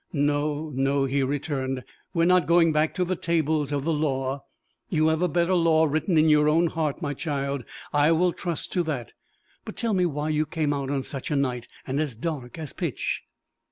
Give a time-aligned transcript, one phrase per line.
[0.13, 4.43] "No, no," he returned; "we are not going back to the tables of the law!
[4.89, 8.81] You have a better law written in your heart, my child; I will trust to
[8.85, 9.13] that.
[9.63, 12.73] But tell me why you came out on such a night and as dark as
[12.73, 13.21] pitch."